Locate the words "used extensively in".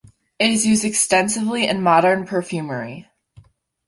0.65-1.83